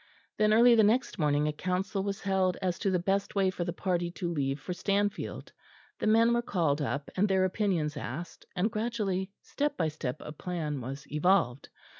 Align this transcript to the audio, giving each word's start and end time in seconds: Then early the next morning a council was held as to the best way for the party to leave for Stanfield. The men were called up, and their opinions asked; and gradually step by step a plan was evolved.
Then 0.37 0.51
early 0.51 0.73
the 0.73 0.81
next 0.83 1.19
morning 1.19 1.47
a 1.47 1.53
council 1.53 2.01
was 2.01 2.21
held 2.21 2.57
as 2.59 2.79
to 2.79 2.89
the 2.89 2.97
best 2.97 3.35
way 3.35 3.51
for 3.51 3.63
the 3.63 3.71
party 3.71 4.09
to 4.13 4.31
leave 4.33 4.59
for 4.59 4.73
Stanfield. 4.73 5.51
The 5.99 6.07
men 6.07 6.33
were 6.33 6.41
called 6.41 6.81
up, 6.81 7.11
and 7.15 7.27
their 7.29 7.45
opinions 7.45 7.95
asked; 7.95 8.47
and 8.55 8.71
gradually 8.71 9.29
step 9.43 9.77
by 9.77 9.89
step 9.89 10.15
a 10.21 10.31
plan 10.31 10.81
was 10.81 11.05
evolved. 11.11 11.69